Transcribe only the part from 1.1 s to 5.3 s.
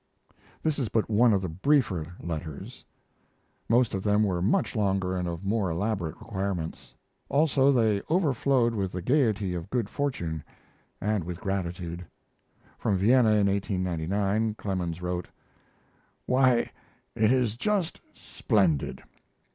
one of the briefer letters. Most of them were much longer and